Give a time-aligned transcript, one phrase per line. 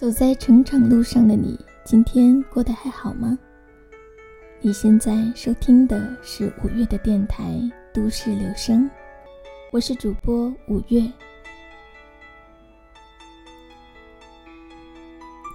[0.00, 3.38] 走在成长路上的你，今天过得还好吗？
[4.62, 7.52] 你现在收听的是五月的电台
[7.92, 8.84] 《都市留声》，
[9.70, 11.02] 我是主播五月。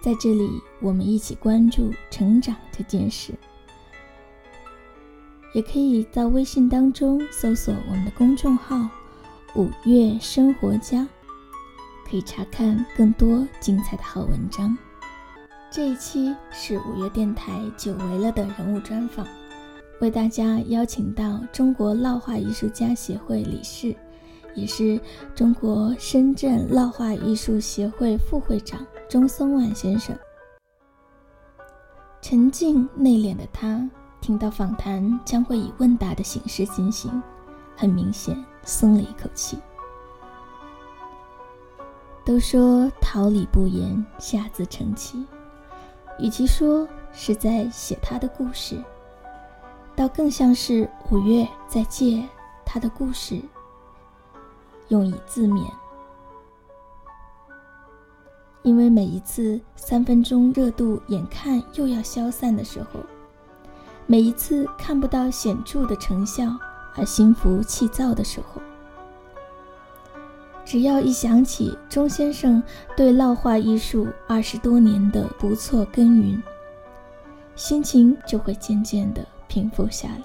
[0.04, 0.48] 在这里，
[0.80, 3.34] 我们一起关注成长这件事。
[5.56, 8.88] 也可以到微信当中搜索我们的公众号
[9.58, 11.08] “五月生活家”。
[12.16, 14.76] 以查看更多精彩的好文章。
[15.70, 19.28] 这一期是五月电台久违了的人物专访，
[20.00, 23.94] 为大家邀请到中国烙画艺术家协会理事，
[24.54, 24.98] 也是
[25.36, 30.18] 中国深圳烙画艺术协会副会长钟松万先生。
[32.22, 33.90] 沉静内敛的他，
[34.22, 37.22] 听到访谈将会以问答的形式进行，
[37.76, 39.58] 很明显松了一口气。
[42.26, 45.24] 都说桃李不言，下自成蹊。
[46.18, 48.84] 与其说是在写他的故事，
[49.96, 52.28] 倒更像是五月在借
[52.66, 53.40] 他的故事，
[54.88, 55.64] 用以自勉。
[58.64, 63.00] 因为每一次三分钟热度眼看又要消散的时候，
[64.08, 66.46] 每一次看不到显著的成效
[66.96, 68.60] 而心浮气躁的时候。
[70.66, 72.62] 只要一想起钟先生
[72.98, 76.42] 对烙画艺术二十多年的不错耕耘，
[77.56, 80.24] 心情就会渐渐的平复下来。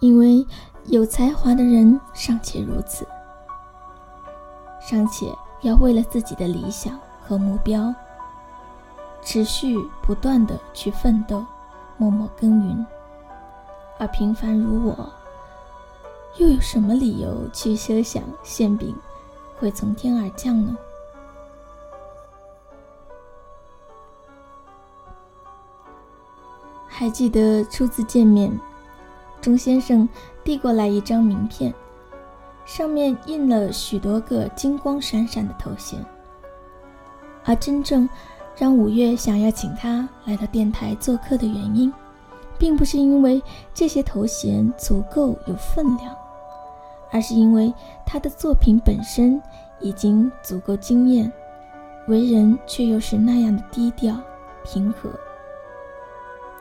[0.00, 0.46] 因为
[0.86, 3.06] 有才华的人尚且如此，
[4.80, 5.26] 尚且
[5.60, 7.94] 要为了自己的理想和目标，
[9.20, 11.44] 持续不断的去奋斗，
[11.98, 12.86] 默默耕耘，
[13.98, 15.12] 而平凡如我。
[16.36, 18.94] 又有什么理由去奢想馅饼
[19.58, 20.76] 会从天而降呢？
[26.86, 28.56] 还记得初次见面，
[29.40, 30.08] 钟先生
[30.42, 31.72] 递过来一张名片，
[32.64, 36.04] 上面印了许多个金光闪闪的头衔。
[37.44, 38.08] 而真正
[38.56, 41.92] 让五月想要请他来到电台做客的原因，
[42.58, 43.42] 并不是因为
[43.72, 46.14] 这些头衔足够有分量。
[47.10, 47.72] 而是因为
[48.04, 49.40] 他的作品本身
[49.80, 51.32] 已经足够惊艳，
[52.06, 54.14] 为人却又是那样的低调
[54.62, 55.08] 平和。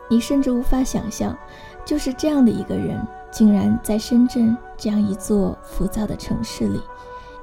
[0.10, 1.38] 你甚至无法想象，
[1.84, 6.82] 就是这样的一个人，竟然在深圳这样一座浮躁的城市里，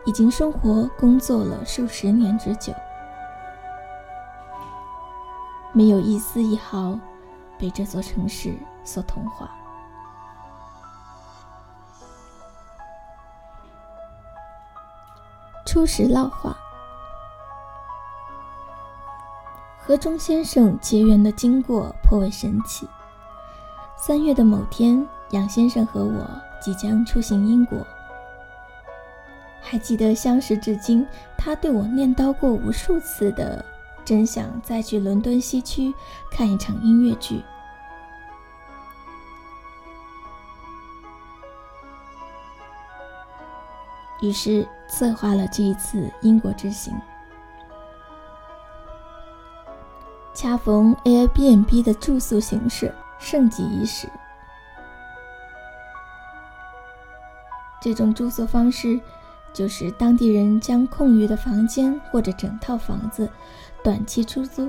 [0.06, 2.72] 已经生活工作了数十年之久，
[5.74, 6.98] 没有一丝一毫
[7.58, 8.54] 被这座城市
[8.84, 9.50] 所同化。
[15.66, 16.56] 初识烙画，
[19.78, 22.88] 和钟先生结缘的经过颇为神奇。
[23.96, 27.84] 三月的某天，杨先生和我即将出行英国。
[29.60, 31.04] 还记得相识至今，
[31.36, 33.64] 他对我念叨过无数次的，
[34.04, 35.94] 真想再去伦敦西区
[36.30, 37.42] 看一场音乐剧。
[44.20, 46.94] 于是策划了这一次英国之行。
[50.32, 54.08] 恰逢 Airbnb 的住宿形式盛极一时，
[57.80, 59.00] 这种住宿方式
[59.54, 63.30] 就是当地人将空余的房间或者整套房子
[63.82, 64.68] 短期出租，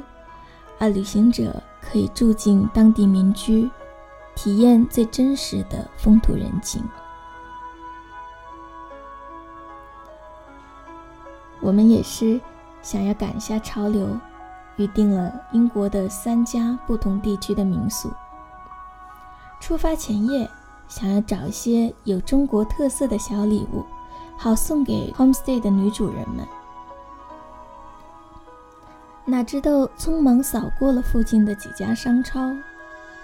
[0.78, 3.70] 而旅行者可以住进当地民居，
[4.36, 6.84] 体验最真实的风土人情。
[11.62, 12.40] 我们也是
[12.84, 14.08] 想要赶一下潮流，
[14.76, 18.14] 预定了英国的三家不同地区的民宿。
[19.60, 20.48] 出发前夜，
[20.88, 23.84] 想要找一些有中国特色的小礼物，
[24.38, 26.48] 好送给 homestay 的女主人们。
[29.26, 32.52] 哪知道匆忙扫过了附近的几家商超，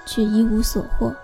[0.06, 1.16] 却一无所获。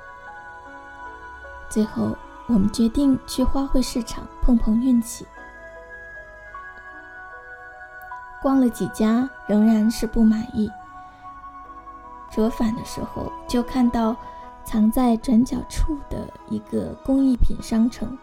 [1.67, 5.25] 最后，我们决定去花卉市场碰碰运气。
[8.39, 10.71] 逛了几家，仍然是不满意。
[12.29, 14.15] 折返的时候，就看到
[14.63, 18.15] 藏在转角处的一个工艺品商城。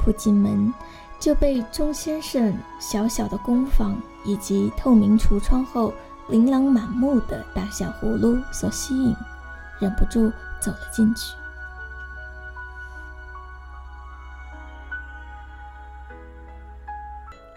[0.00, 0.72] 甫进门，
[1.18, 5.92] 就被钟先生小小的工坊以及透明橱窗后
[6.28, 9.14] 琳琅满目的大小葫芦所吸引，
[9.78, 11.34] 忍不住走了进去。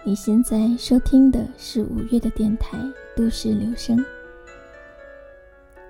[0.03, 2.77] 你现在收听的是五月的电台
[3.15, 3.95] 《都市留声》。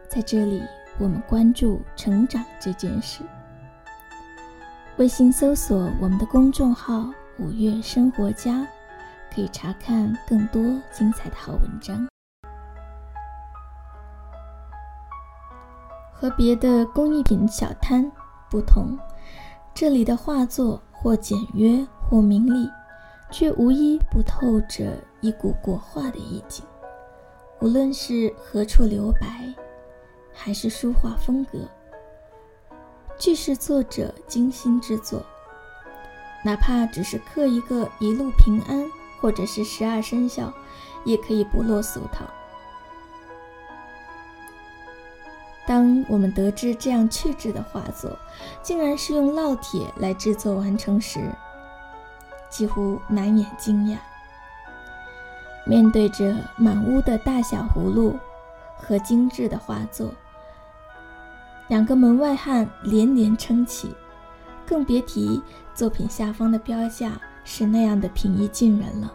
[0.09, 0.61] 在这里，
[0.97, 3.21] 我们关注成长这件事。
[4.99, 7.09] 微信搜索我们的公众号
[7.39, 8.67] “五月生活家”，
[9.33, 10.61] 可以查看更多
[10.91, 12.05] 精彩的好文章。
[16.11, 18.11] 和别的工艺品小摊
[18.49, 18.99] 不同，
[19.73, 22.69] 这里的画作或简约或明丽。
[23.31, 26.65] 却无一不透着一股国画的意境。
[27.61, 29.53] 无论是何处留白，
[30.33, 31.59] 还是书画风格，
[33.19, 35.21] 俱是作者精心制作。
[36.43, 38.89] 哪怕只是刻一个一路平安，
[39.19, 40.51] 或者是十二生肖，
[41.03, 42.25] 也可以不落俗套。
[45.67, 48.17] 当我们得知这样趣致的画作，
[48.63, 51.19] 竟然是用烙铁来制作完成时，
[52.49, 53.97] 几乎难掩惊讶。
[55.65, 58.17] 面对着满屋的大小葫芦
[58.77, 60.09] 和精致的画作，
[61.69, 63.95] 两个门外汉连连称奇，
[64.67, 65.41] 更别提
[65.73, 67.13] 作品下方的标价
[67.45, 69.09] 是那样的平易近人了。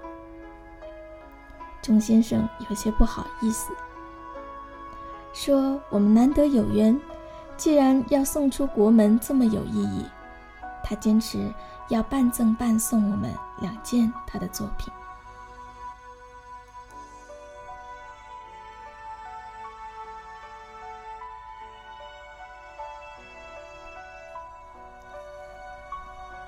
[1.82, 3.70] 钟先生有些不好意思，
[5.34, 6.98] 说：“我们难得有缘，
[7.58, 10.06] 既然要送出国门这么有意义，
[10.82, 11.52] 他坚持。”
[11.90, 13.30] 要半赠半送我们
[13.60, 14.90] 两件他的作品。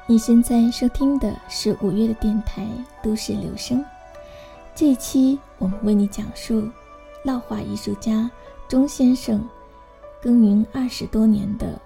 [0.08, 2.62] 你现在收听的是五月的电台
[3.02, 3.80] 《都市留声》，
[4.72, 6.62] 这一期我们为你讲述
[7.24, 8.30] 烙画艺术家
[8.68, 9.44] 钟先生
[10.22, 11.76] 耕耘二十多年的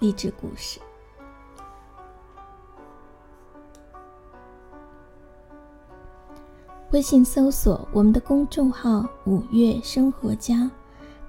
[0.00, 0.80] 励志故事。
[6.90, 10.68] 微信搜索我们的公众号“五月生活家”，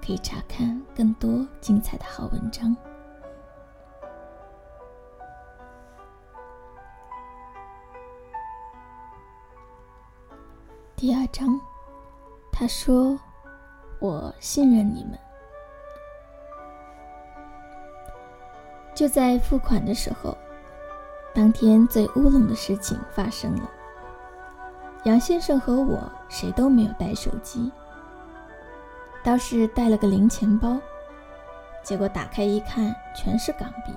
[0.04, 2.75] 可以查看更多精彩的好文章。
[11.01, 11.59] 第二章，
[12.51, 13.19] 他说
[13.98, 15.18] ：“我信任你们。”
[18.94, 20.38] 就在付款的时候，
[21.33, 23.68] 当天最乌龙的事情发生了。
[25.06, 27.71] 杨先生和我谁都没有带手机，
[29.24, 30.80] 倒是带了个零钱包。
[31.81, 33.92] 结果打开一看，全是港币。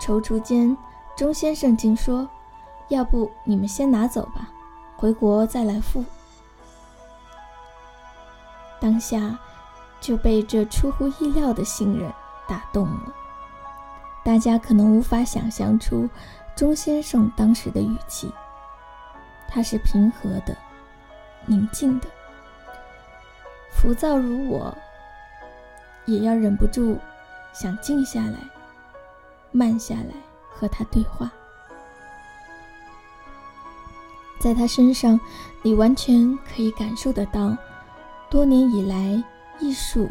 [0.00, 0.74] 踌躇间，
[1.14, 2.26] 钟先生竟说
[2.88, 4.48] ：“要不你们先拿走吧，
[5.02, 6.04] 回国再来付。”
[8.78, 9.36] 当下
[10.00, 12.08] 就被这出乎意料的信任
[12.46, 13.12] 打动了。
[14.24, 16.08] 大家可能无法想象出
[16.54, 18.32] 钟先生当时的语气。
[19.48, 20.56] 他是平和的、
[21.46, 22.06] 宁静的，
[23.72, 24.72] 浮躁如我，
[26.04, 26.96] 也要忍不住
[27.52, 28.38] 想静下来、
[29.50, 30.14] 慢下来
[30.48, 31.30] 和他对话。
[34.42, 35.20] 在他身上，
[35.62, 37.56] 你完全可以感受得到，
[38.28, 39.22] 多年以来，
[39.60, 40.10] 艺术，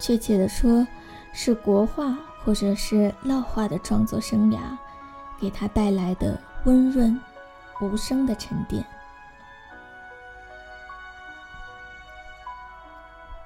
[0.00, 0.84] 确切的说，
[1.32, 4.58] 是国画或者是烙画的创作生涯，
[5.40, 7.16] 给他带来的温润。
[7.80, 8.84] 无声的沉淀，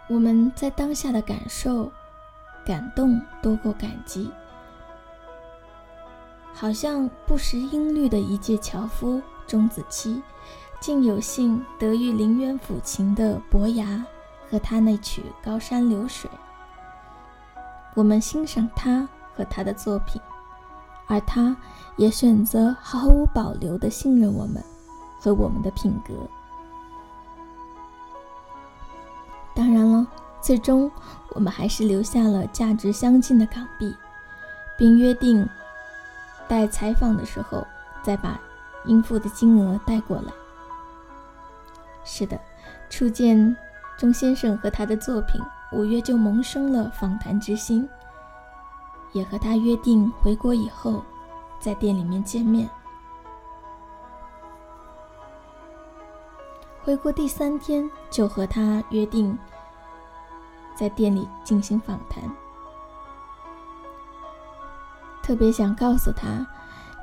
[0.09, 1.91] 我们在当下的感受、
[2.67, 4.31] 感动多过感激，
[6.53, 10.23] 好像不识音律的一介樵夫钟子期，
[10.81, 14.05] 竟有幸得遇林渊抚琴的伯牙
[14.51, 16.31] 和他那曲《高山流水》。
[17.95, 20.21] 我们欣赏他和他的作品。
[21.09, 21.57] 而他
[21.95, 24.61] 也选择毫无保留地信任我们
[25.21, 26.15] 和我们的品格。
[29.55, 30.05] 当然了，
[30.41, 30.91] 最终
[31.29, 33.95] 我们还是留下了价值相近的港币，
[34.77, 35.49] 并约定
[36.49, 37.65] 待采访的时候
[38.03, 38.41] 再把
[38.87, 40.33] 应付的金额带过来。
[42.05, 42.41] 是的，
[42.89, 43.57] 初见
[43.99, 45.41] 钟先生和他的作品，
[45.73, 47.89] 五月就萌生了访谈之心。
[49.13, 51.03] 也和他约定回国以后，
[51.59, 52.69] 在店里面见面。
[56.83, 59.37] 回国第三天就和他约定
[60.77, 62.23] 在店里进行访谈。
[65.23, 66.47] 特别想告诉他，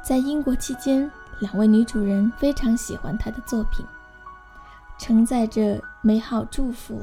[0.01, 1.11] 在英国期间，
[1.43, 3.85] 两位女主人非常喜欢他的作品，
[4.97, 7.01] 承载着美好祝福、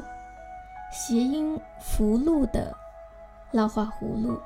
[0.91, 2.75] 谐音福禄的
[3.53, 4.41] 烙画葫芦。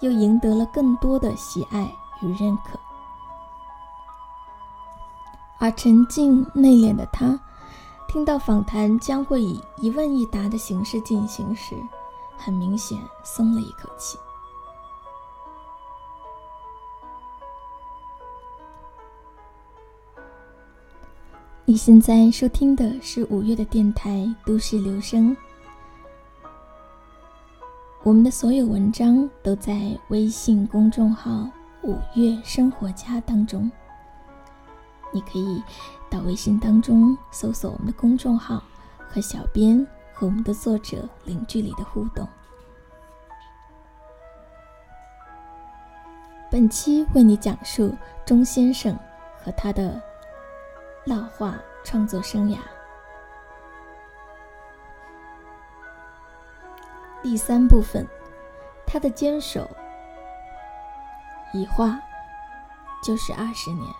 [0.00, 1.90] 又赢得了更多的喜爱
[2.22, 2.78] 与认可。
[5.58, 7.36] 而沉静内敛的他，
[8.06, 11.74] 听到访谈将会以一问一答的形式进行时，
[12.36, 14.16] 很明显松了一口气。
[21.70, 24.10] 你现在收听的是五月的电台
[24.46, 25.36] 《都市留声》。
[28.02, 31.46] 我们的所有文章都在微信公众号
[31.84, 33.70] “五月生活家”当中，
[35.12, 35.62] 你可以
[36.08, 38.62] 到微信当中搜索我们的公众号，
[39.06, 42.26] 和小编和我们的作者零距离的互动。
[46.50, 47.94] 本期为你讲述
[48.24, 48.98] 钟先生
[49.36, 50.02] 和他的。
[51.08, 52.58] 老画创作生涯，
[57.22, 58.06] 第三部分，
[58.86, 59.66] 他的坚守，
[61.54, 61.98] 一画
[63.02, 63.90] 就是二十年。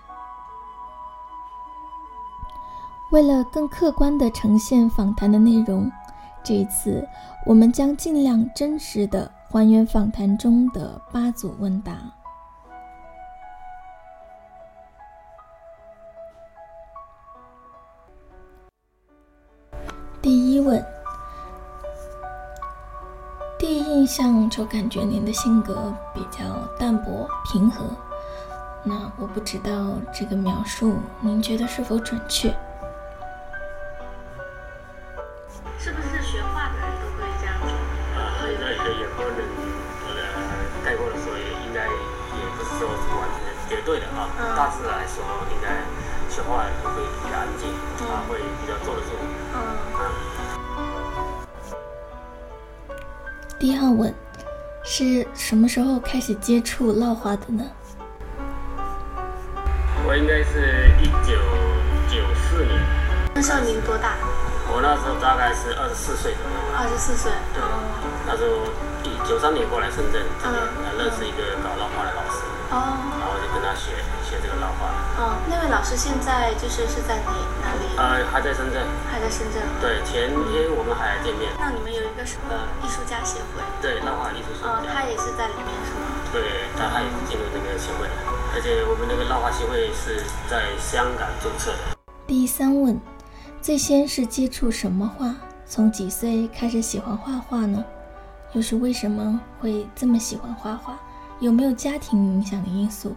[3.11, 5.91] 为了更客观的呈现访谈的内容，
[6.45, 7.09] 这一次
[7.47, 11.97] 我们将尽量真实的还原访谈中的八组问答。
[20.69, 20.85] 问，
[23.59, 26.45] 第一印象就感觉您的性格比较
[26.79, 27.87] 淡泊平和，
[28.83, 32.55] 那我不知道这个描述您觉得是否准确？
[35.79, 37.67] 是不是学画的人都会这样子？
[38.15, 39.41] 啊，那也有可能，
[40.05, 40.21] 呃，
[40.85, 41.33] 概括的说，
[41.65, 44.29] 应该也不是说是完全绝对的啊。
[44.55, 45.81] 大致来说，应该
[46.29, 47.73] 学画的人会比较安静，
[48.07, 49.17] 啊，会比较坐得住。
[53.59, 54.15] 第二问，
[54.85, 57.65] 是什么时候开始接触烙画的呢？
[60.07, 61.35] 我应该是一九
[62.07, 62.81] 九四年。
[63.35, 64.15] 那时候您多大？
[64.71, 66.57] 我那时候大概是二十四岁左右。
[66.79, 67.33] 二十四岁。
[67.53, 67.61] 对。
[68.29, 68.71] 那时候
[69.27, 70.63] 九三年过来深圳这边，
[70.97, 72.15] 认识一个搞烙花的。
[72.71, 72.99] 哦。
[73.19, 73.97] 然后我就跟他学。
[74.29, 74.93] 学这个老画。
[75.17, 77.33] 哦，那位老师现在就是是在哪
[77.65, 77.97] 哪里？
[77.97, 78.85] 呃，还在深圳。
[79.09, 79.65] 还在深圳。
[79.81, 81.49] 对，前天我们还见面。
[81.57, 82.53] 那你们有一个什么
[82.85, 83.65] 艺术家协会？
[83.81, 84.69] 对，烙画艺术家。
[84.69, 86.13] 哦，他也是在里面是吗？
[86.29, 88.21] 对，他他也是进入这个协会的，
[88.53, 91.97] 而且我们那个烙画协会是在香港注册的。
[92.27, 93.01] 第三问，
[93.63, 95.33] 最先是接触什么画？
[95.65, 97.83] 从几岁开始喜欢画画呢？
[98.53, 101.01] 又是为什么会这么喜欢画画？
[101.41, 103.15] 有没有家庭影响的因素？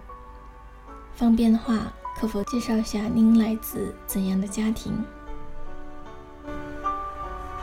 [1.16, 4.94] 方便的话，可否介绍一下您来自怎样的家庭？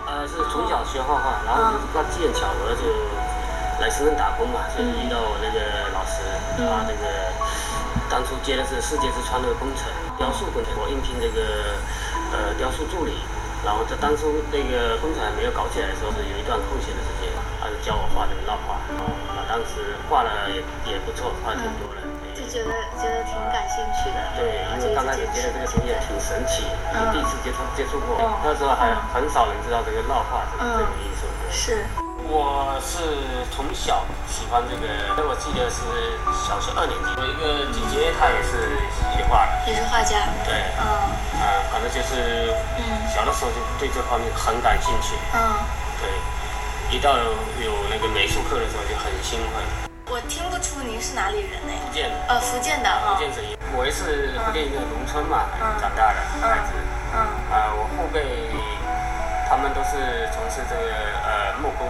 [0.04, 2.90] 呃，是从小学画画，然后就是机缘巧合就
[3.80, 6.26] 来深圳打工嘛，就遇到我那个老师，
[6.58, 7.06] 他那个
[8.10, 9.86] 当初接的是世界之窗的工程，
[10.18, 11.78] 雕塑工程，我应聘这个
[12.34, 13.12] 呃雕塑助理，
[13.64, 17.28] 然后在当初那个工厂还没有搞起来的时候，是有一段空闲的时间，
[17.60, 18.78] 他就教我画这个烙画，
[19.34, 22.06] 啊，当时画了也也不错，画挺多的。
[22.48, 26.64] 觉得觉得挺感兴趣的，对，因为刚开始觉得这个东西挺神奇，
[27.12, 31.28] 第一次接触接触过，那时候还很少人知道这个烙画这个艺术。
[31.52, 31.84] 是，
[32.24, 33.04] 我是
[33.52, 35.84] 从小喜欢这个，我记得是
[36.32, 38.80] 小学二年级，我一个姐姐她也是
[39.66, 40.16] 也是画家。
[40.44, 40.86] 对，嗯，
[41.36, 42.82] 嗯，反正就是，嗯，
[43.12, 45.14] 小的时候就对这方面很感兴趣。
[45.34, 45.38] 嗯，
[46.00, 46.08] 对，
[46.90, 49.62] 一到有那个美术课的时候就很兴奋。
[50.08, 51.72] 我听不出您是哪里人呢？
[51.84, 52.16] 福建的。
[52.28, 53.12] 呃，福建的哈。
[53.12, 53.44] 福建省，
[53.76, 55.44] 我也是福建一个农村嘛
[55.80, 56.72] 长大的孩子。
[57.12, 57.18] 嗯。
[57.52, 58.48] 啊，我后辈
[59.50, 60.88] 他们都是从事这个
[61.20, 61.84] 呃木工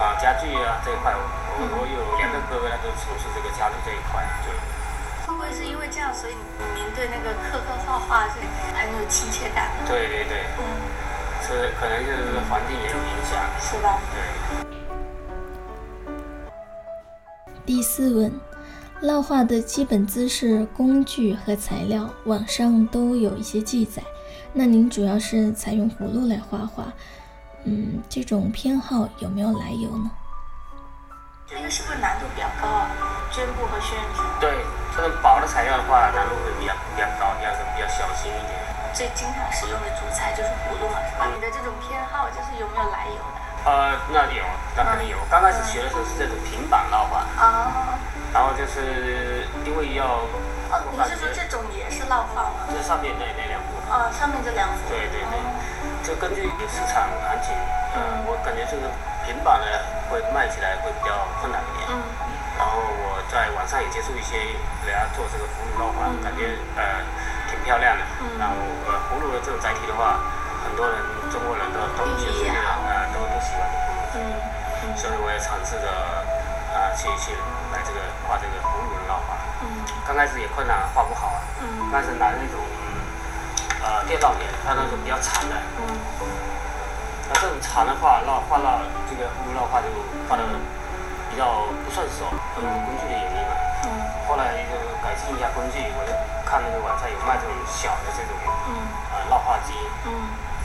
[0.00, 1.12] 啊家具啊这一块。
[1.12, 4.24] 我我有两个哥哥，他都从事这个家具这一块。
[4.40, 4.48] 就
[5.26, 6.34] 会不会是因为这样，所以
[6.74, 8.40] 您对那个刻刻画画是
[8.74, 9.70] 很有亲切感？
[9.86, 10.44] 对对对。
[10.58, 10.62] 嗯。
[11.44, 13.42] 是，可能就是环境也有影响。
[13.60, 14.00] 是吧？
[14.12, 14.16] 对。
[17.66, 18.32] 第四问，
[19.02, 24.02] 烙画的基本姿势、工具和材料，网上都有一些记载。
[24.52, 26.92] 那您主要是采用葫芦来画画，
[27.64, 30.10] 嗯，这种偏好有没有来由呢？
[31.46, 32.90] 这个是不是难度比较高啊？
[33.32, 34.22] 绢布和宣纸。
[34.40, 34.64] 对，
[34.96, 38.54] 这种薄的材料的话，难度会比较比较高，第二个比较小心一点。
[38.92, 41.24] 最经常使用的主材就是葫芦嘛，是吧？
[41.32, 43.36] 你的这种偏好就是有没有来由的？
[43.64, 44.44] 呃，那有，
[44.76, 45.16] 那肯定有。
[45.30, 47.96] 刚开始学的时候是这种平板烙画，啊，
[48.34, 50.28] 然后就是因为要，
[50.68, 52.68] 哦，你是说这种也是烙画吗？
[52.68, 55.40] 这上面那那两幅，啊，上面这两幅，对对对，
[56.04, 57.56] 就根据市场行情，
[57.96, 58.92] 嗯，我感觉这个
[59.24, 59.64] 平板的
[60.12, 61.96] 会卖起来会比较困难一点，嗯，
[62.62, 64.38] 然后我在网上也接触一些
[64.86, 67.02] 人家做这个葫芦烙画，感觉呃
[67.50, 68.06] 挺漂亮的。
[68.38, 68.54] 然后
[68.86, 70.22] 呃，葫芦的这种载体的话，
[70.62, 70.94] 很多人
[71.26, 73.98] 中国人都都其实啊都都喜欢葫芦。
[74.14, 74.94] 嗯。
[74.94, 75.90] 所以我也尝试着
[76.70, 77.34] 啊去去
[77.74, 77.98] 来这个
[78.30, 79.34] 画这个葫芦的烙画。
[79.66, 79.82] 嗯。
[80.06, 81.42] 刚开始也困难，画不好啊。
[81.66, 81.90] 嗯。
[81.90, 82.62] 但是拿那种
[83.82, 85.58] 呃电烙铁，它那种比较长的。
[85.82, 85.98] 嗯。
[87.26, 89.90] 那这种长的话，烙画到这个葫芦烙画就
[90.30, 90.46] 画的
[91.32, 92.28] 比较不顺手，
[92.60, 93.52] 因为工具的原因嘛。
[93.88, 93.88] 嗯。
[94.28, 96.12] 后来就改进一下工具，我就
[96.44, 98.36] 看那个网上有卖这种小的这种
[98.68, 98.84] 嗯
[99.16, 99.72] 呃烙画机。
[100.04, 100.12] 嗯。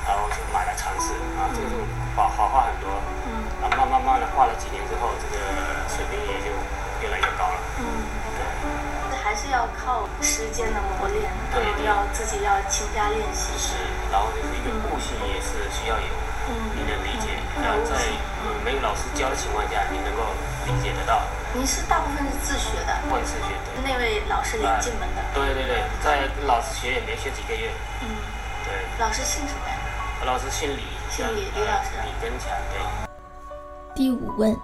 [0.03, 1.79] 然后就买来尝试啊，这个就
[2.19, 2.91] 好好画很多。
[3.31, 3.47] 嗯。
[3.63, 5.39] 然后慢慢慢的画了几年之后，这个
[5.87, 6.51] 水平也就
[6.99, 7.57] 越来越高了。
[7.79, 7.87] 嗯。
[8.35, 8.43] 对。
[9.23, 13.51] 还是要靠时间的磨练，对，要自己要勤加练习。
[13.59, 13.75] 是，
[14.11, 16.07] 然后就是一个悟性也是需要有，
[16.71, 17.99] 你的理解，要在
[18.63, 20.23] 没有老师教的情况下，你能够
[20.67, 21.21] 理解得到。
[21.53, 22.93] 您是大部分是自学的？
[23.09, 23.81] 会自学的。
[23.83, 25.23] 那位老师领进门的？
[25.33, 27.71] 对对对，在老师学也没学几个月。
[28.01, 28.07] 嗯。
[28.65, 28.73] 对。
[28.99, 29.75] 老师姓什么呀？
[30.25, 31.91] 老师姓李，姓李，李老师。
[32.03, 32.81] 李根强，对。
[33.95, 34.55] 第五问，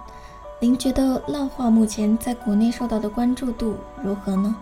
[0.60, 4.54] 您觉得浪画目前在国内受到的关注度如何呢？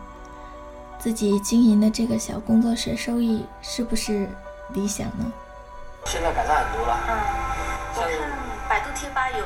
[0.98, 4.28] 自己经营的这个小工作室收益是不是
[4.68, 5.32] 理想呢？
[6.04, 6.96] 现在改善很多了。
[7.08, 7.18] 嗯。
[7.94, 9.44] 我看百度贴吧有，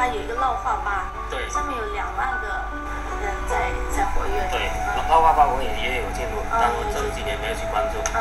[0.00, 2.48] 它有一个烙画吧，对，上面有两万个
[3.20, 4.48] 人在在活跃。
[4.48, 8.00] 对，烙画吧我也也有进入，但我这几年没有去关注。
[8.16, 8.18] 嗯。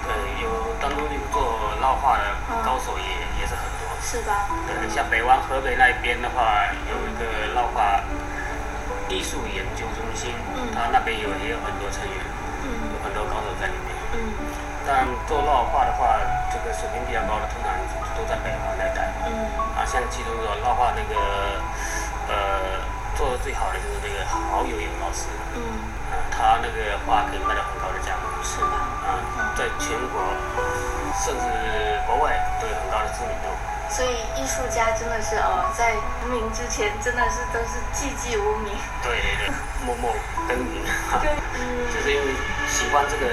[0.00, 0.48] 对有
[0.80, 1.44] 当中有做
[1.76, 2.24] 烙画的
[2.64, 3.04] 高手也
[3.36, 4.48] 也是很多，是吧？
[4.64, 8.00] 对，像北湾河北那边的话，有一个烙画
[9.12, 10.32] 艺术研究中心，
[10.72, 12.16] 它那边有也有很多成员，
[12.64, 13.92] 有很多高手在里面。
[14.16, 14.40] 嗯。
[14.88, 16.16] 但做烙画的话，
[16.48, 17.76] 这个水平比较高的，通常
[18.16, 19.12] 都在北方那带。
[19.90, 21.18] 像其中的烙画那个，
[22.30, 22.78] 呃，
[23.18, 25.26] 做的最好的就是那个好友友老师。
[25.58, 25.58] 嗯。
[26.10, 28.30] 啊，他那个画可以卖到很高的价格。
[28.46, 28.86] 是吧？
[29.02, 30.22] 啊，在全国
[31.18, 31.42] 甚至
[32.06, 33.50] 国外都有很高的知名度。
[33.90, 38.70] 所以艺术家真的是哦，在无名之前真的是都是寂寂无名。
[39.02, 39.50] 对对对，
[39.84, 40.14] 默默
[40.46, 40.86] 耕耘。
[41.20, 41.90] 对，嗯。
[41.90, 42.30] 就是因为
[42.70, 43.26] 喜欢这个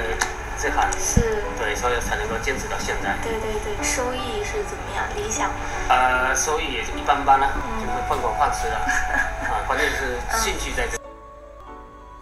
[0.61, 0.91] 这行。
[0.99, 1.43] 是。
[1.57, 3.17] 对，所以才能够坚持到现在。
[3.23, 5.05] 对对对，收益是怎么样？
[5.15, 5.51] 理想？
[5.89, 7.47] 呃，收益也就一般般了，
[7.79, 8.77] 就是混口饭吃了。
[9.49, 10.97] 啊，关键是兴趣在这。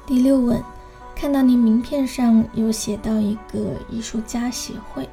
[0.05, 0.63] 第六问。
[1.17, 5.07] 看到您名片上有写到一个艺术家协会，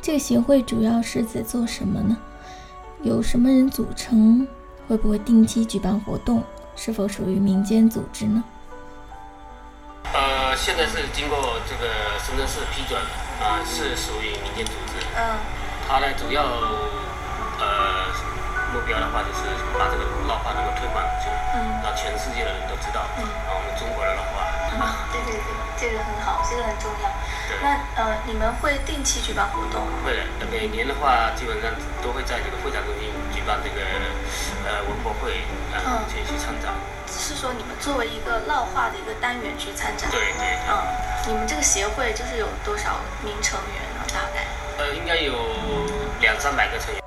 [0.00, 2.16] 这个协会主要是在做什么呢？
[3.02, 4.48] 有什么人组成？
[4.88, 6.42] 会不会定期举办活动？
[6.74, 8.42] 是否属于民间组织呢？
[10.62, 11.90] 呃，现在是经过这个
[12.22, 12.94] 深圳市批准，
[13.42, 15.02] 啊，是属于民间组织。
[15.16, 15.34] 嗯。
[15.88, 16.42] 它呢，主要
[17.58, 18.06] 呃
[18.72, 19.42] 目标的话，就是
[19.74, 24.46] 把这个烙画能够推广出去，嗯，让全世界的人都知道，嗯，啊，我们中国的烙画。
[24.78, 27.10] 啊，对对对，这个很好，这个很重要。
[27.60, 29.98] 那呃，你们会定期举办活动吗？
[30.06, 31.68] 会的，每年的话，基本上
[32.00, 33.82] 都会在这个会展中心举办这个
[34.64, 35.42] 呃文博会，
[35.74, 36.70] 嗯，去去参展。
[37.22, 40.10] 是说你们作为一个烙画的一个单元去参展？
[40.10, 40.58] 对对。
[40.68, 40.74] 嗯，
[41.28, 44.02] 你们这个协会就是有多少名成员呢？
[44.12, 44.44] 大概？
[44.76, 45.32] 呃，应该有
[46.20, 47.00] 两三百个成员。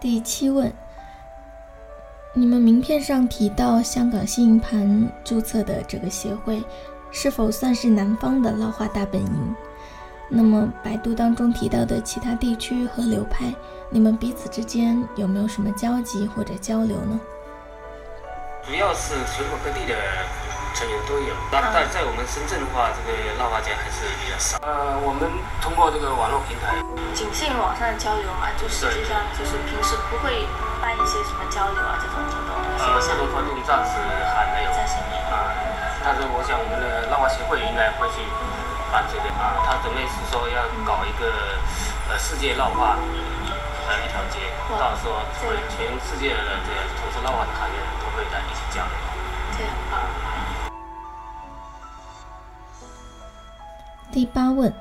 [0.00, 0.72] 第七问。
[2.32, 6.62] 你们名片上提到香港新营盘注册的这个协会，
[7.10, 9.54] 是否算是南方的烙画大本营？
[10.30, 13.52] 那么百度当中提到的其他地区和流派，
[13.90, 17.20] 你们彼此之间有没有什么交集或者交流呢？
[18.68, 19.96] 主要是全国各地的。
[20.76, 24.60] 成员都有，但但在我们深圳的话，这个浪花节还是比较少。
[24.62, 25.26] 呃，我们
[25.58, 26.78] 通过这个网络平台，
[27.16, 30.46] 仅限于网上的交流嘛，就实际上就是平时不会
[30.78, 32.54] 办一些什么交流啊这种活动。
[32.78, 33.98] 呃，这种活动暂时
[34.30, 34.70] 还没有。
[34.70, 35.24] 暂时没有。
[35.34, 35.50] 啊，
[36.04, 38.22] 但是我想我们的浪花协会应该会去
[38.94, 41.58] 办这个啊，他准备是说要搞一个
[42.06, 42.70] 呃世界烙
[43.96, 44.38] 一条街，
[44.78, 47.50] 到时候会全世界的这个从事烙画的
[48.00, 48.92] 都会在一起交流。
[49.56, 49.94] 这样啊。
[54.10, 54.72] 第八问，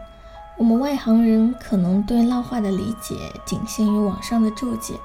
[0.58, 3.16] 我们外行人可能对烙画的理解
[3.46, 4.96] 仅限于网上的注解。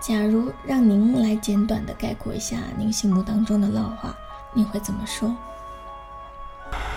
[0.00, 4.14] 假如让您来简短的概括一下您心目当中的烙画，
[4.54, 5.34] 你会怎么说？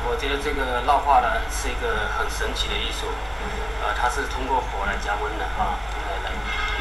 [0.06, 3.08] 我觉得这个烙画呢是一个很神奇的艺术，
[3.82, 5.76] 呃，它是通过火来加温的啊，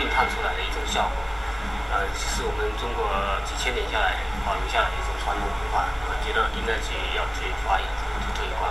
[0.02, 1.16] 来来熨烫出来的一种效果，
[1.92, 3.06] 呃，是我们中国
[3.46, 8.70] 几千年下来保留下来的一种传统文化，我觉得应该去要去发扬、去推广。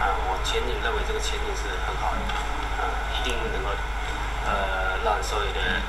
[0.00, 2.20] 啊，我前景认为这个前景是很好的，
[2.82, 2.84] 啊，
[3.16, 3.70] 一定能够，
[4.46, 5.80] 呃，让所有的人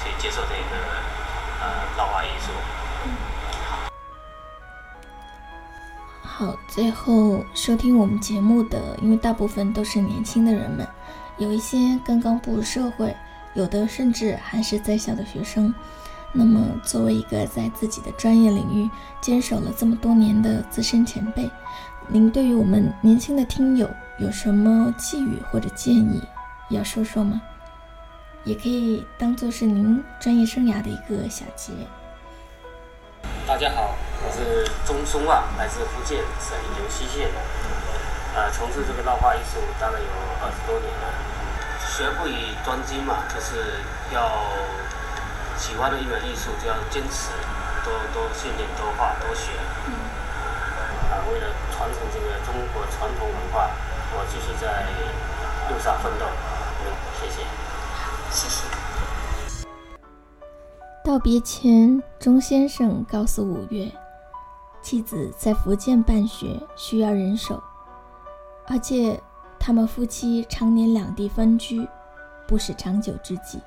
[0.00, 0.76] 去接受这个，
[1.60, 1.66] 呃，
[1.96, 2.52] 老画艺术。
[6.22, 10.86] 好，最后收听我们节目的，因为大部分都是年轻的人们，
[11.38, 13.14] 有一些刚刚步入社会，
[13.54, 15.72] 有的甚至还是在校的学生。
[16.32, 18.90] 那么，作为一个在自己的专业领域
[19.20, 21.48] 坚守了这么多年的资深前辈，
[22.08, 23.88] 您对于我们年轻的听友
[24.18, 26.20] 有什么寄语或者建议
[26.70, 27.40] 要说说吗？
[28.42, 31.72] 也可以当做是您专业生涯的一个小结。
[33.46, 33.94] 大家好，
[34.26, 37.40] 我是钟松啊，来自福建省尤溪县的，
[38.34, 40.06] 呃，从事这个烙画艺术大概有
[40.42, 41.33] 二十多年了。
[41.96, 43.78] 学不以专精嘛，就是
[44.12, 44.28] 要
[45.56, 47.30] 喜欢的一门艺术就要坚持，
[47.84, 49.52] 多多训练、多画、多学。
[49.86, 49.94] 嗯。
[51.12, 53.70] 啊，为了传承这个中国传统文化，
[54.12, 54.84] 我继续在
[55.70, 56.26] 路上奋斗。
[56.80, 57.46] 嗯，谢谢。
[58.32, 58.66] 谢谢。
[61.04, 63.88] 道别前，钟先生告诉五月，
[64.82, 67.62] 妻子在福建办学，需要人手，
[68.66, 69.22] 而且
[69.66, 71.88] 他们夫妻常年两地分居，
[72.46, 73.58] 不是长久之计。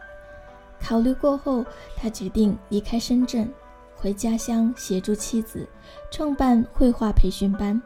[0.79, 3.51] 考虑过后，他决定离开深圳，
[3.95, 5.67] 回家乡协助妻子
[6.11, 7.81] 创办绘画培训班。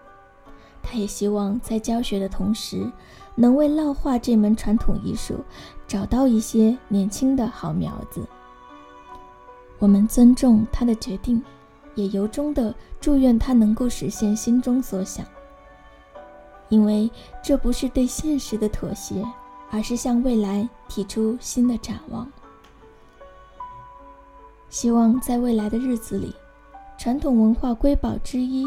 [0.84, 2.92] 他也希望在教学的同时，
[3.34, 5.40] 能为烙画这门传统艺术
[5.88, 8.28] 找到一些年轻的好苗子。
[9.80, 11.42] 我们尊重他的决定，
[11.96, 15.26] 也由衷的祝愿他能够实现心中所想。
[16.72, 17.12] 因为
[17.44, 19.24] 这不是对现实的妥协，
[19.70, 22.28] 而是向未来提出新的展望。
[24.70, 26.34] 希望在未来的日子里，
[26.98, 28.66] 传统文化瑰宝之一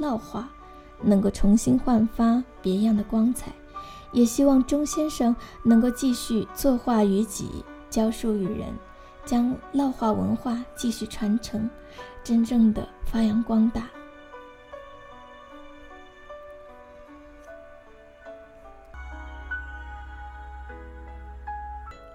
[0.00, 0.48] 烙画
[1.02, 3.52] 能够重新焕发别样的光彩。
[4.10, 8.68] 也希望钟先生能够继续作画于己，教书于人。
[9.26, 11.68] 将烙画文化继续传承，
[12.22, 13.88] 真正的发扬光大。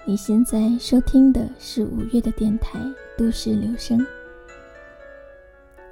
[0.09, 2.79] 你现在收听的是五月的电台
[3.15, 3.99] 《都市留声》，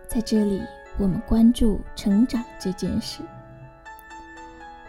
[0.08, 0.60] 在这里，
[0.98, 3.22] 我们关注成长这件事。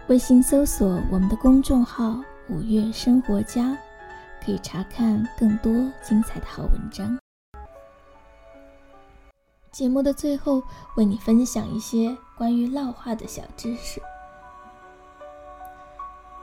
[0.06, 3.76] 微信搜索我们的公众号“五月生活家”。
[4.42, 7.18] 可以查看更多精彩的好文章。
[9.70, 10.62] 节目的最后，
[10.96, 14.00] 为你分享一些关于烙画的小知识。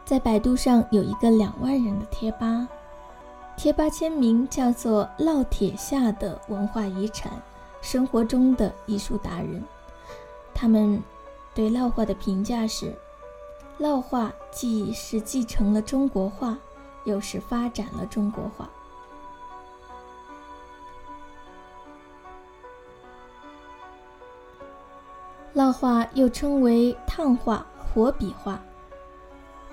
[0.03, 2.67] 在百度上有一个两万人的贴吧，
[3.57, 7.31] 贴吧签名叫做“烙铁下的文化遗产，
[7.81, 9.63] 生活中的艺术达人”。
[10.53, 11.01] 他们
[11.53, 12.93] 对烙画的评价是：
[13.79, 16.57] 烙画既是继承了中国画。
[17.05, 18.67] 又是发展了中国画。
[25.53, 28.59] 烙画又称为烫画、火笔画。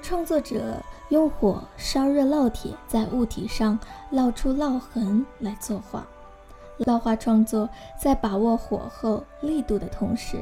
[0.02, 0.76] 创作者
[1.12, 3.78] 用火烧热烙铁，在物体上
[4.10, 6.06] 烙出烙痕来作画。
[6.78, 7.68] 烙画创作
[8.00, 10.38] 在把握火候、力度的同时，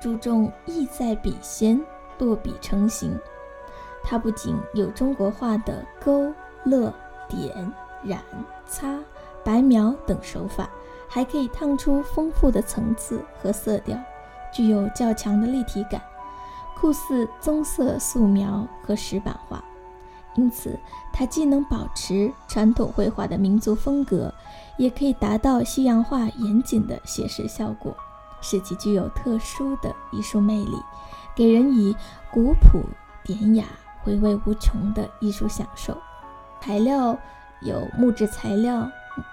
[0.00, 1.80] 注重意在笔先，
[2.18, 3.16] 落笔成形。
[4.02, 6.92] 它不仅有中国画的勾勒、
[7.28, 8.20] 点、染、
[8.66, 8.98] 擦、
[9.44, 10.68] 白描等手法，
[11.06, 13.96] 还可以烫出丰富的层次和色调，
[14.52, 16.02] 具有较强的立体感，
[16.76, 19.62] 酷似棕色素描和石板画。
[20.38, 20.78] 因此，
[21.12, 24.32] 它既能保持传统绘画的民族风格，
[24.76, 27.94] 也可以达到西洋画严谨的写实效果，
[28.40, 30.76] 使其具有特殊的艺术魅力，
[31.34, 31.94] 给人以
[32.30, 32.80] 古朴
[33.24, 33.64] 典雅。
[34.04, 35.94] 回味无穷的艺术享受。
[36.62, 37.18] 材料
[37.60, 38.88] 有木质材料，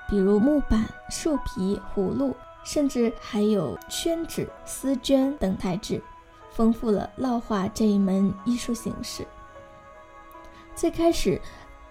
[0.09, 6.01] 比如木板、树皮、葫芦，甚至还有宣纸、丝绢等材质，
[6.49, 9.25] 丰富了烙画这一门艺术形式。
[10.75, 11.39] 最开始，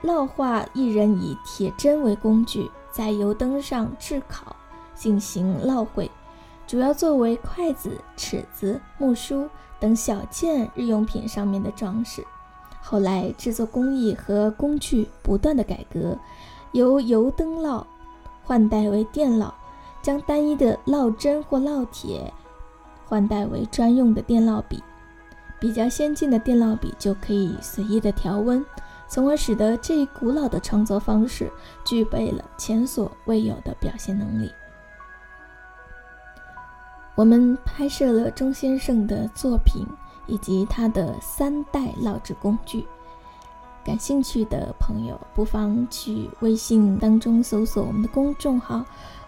[0.02, 4.54] 烙画艺人以铁针为工具，在油灯上炙烤
[4.94, 6.10] 进行烙绘，
[6.66, 9.48] 主要作为筷子、尺子、木梳
[9.80, 12.22] 等小件日用品上面的装饰。
[12.82, 16.18] 后来制作工艺和工具不断的改革，
[16.72, 17.82] 由油灯烙
[18.44, 19.50] 换代为电烙，
[20.02, 22.30] 将单一的烙针或烙铁
[23.06, 24.82] 换代为专用的电烙笔。
[25.64, 28.62] 比较先进的电烙笔就可以随意的调温
[29.09, 31.50] 从而使得这一古老的创作方式
[31.87, 34.53] 具备了前所未有的表现能力。
[37.14, 39.87] 我们拍摄了钟先生的作品
[40.27, 42.87] 以及他的三代烙制工具。
[43.83, 48.85] 感兴趣的朋友不妨去微信当中搜索我们的公众号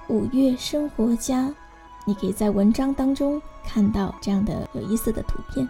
[0.09, 1.51] 五月生活家
[2.05, 5.67] 你可以在文章当中看到这样的有意思的图片。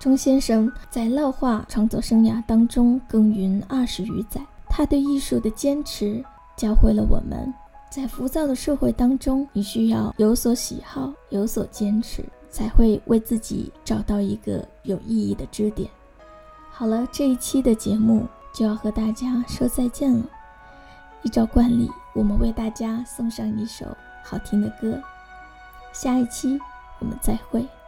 [0.00, 6.24] 钟先生在烙画创作生涯当中耕耘二十余载他对艺术的坚持
[6.56, 7.52] 教会了我们
[7.90, 15.88] 在浮躁的社会当中你需要有所喜好有所坚持才会为自己找到一个有意义的支点。
[16.70, 20.24] 好了这一期的节目就要和大家说再见了。
[21.22, 23.84] 依照惯例我们为大家送上一首
[24.24, 24.98] 好听的歌。
[25.92, 26.58] 下一期
[27.00, 27.79] 我们再会。